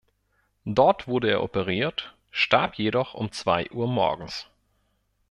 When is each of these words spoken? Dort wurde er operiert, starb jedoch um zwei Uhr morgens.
Dort 0.65 1.07
wurde 1.07 1.29
er 1.29 1.43
operiert, 1.43 2.15
starb 2.31 2.73
jedoch 2.79 3.13
um 3.13 3.31
zwei 3.31 3.69
Uhr 3.69 3.85
morgens. 3.87 4.47